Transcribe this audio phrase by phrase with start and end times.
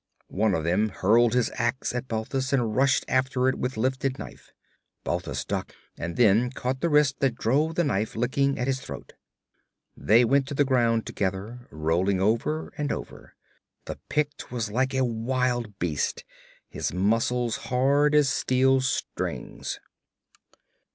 [0.29, 4.51] One of them hurled his ax at Balthus and rushed after it with lifted knife.
[5.03, 9.13] Balthus ducked and then caught the wrist that drove the knife licking at his throat.
[9.95, 13.35] They went to the ground together, rolling over and over.
[13.85, 16.25] The Pict was like a wild beast,
[16.67, 19.79] his muscles hard as steel strings.